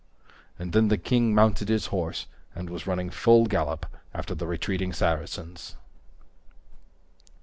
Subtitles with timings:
[0.57, 3.85] And then the king mounted his horse and was running full gallop
[4.15, 5.75] after the retreating Saracens.